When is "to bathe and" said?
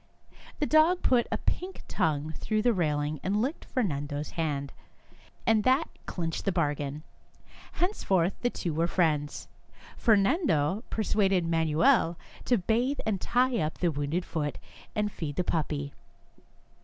12.45-13.21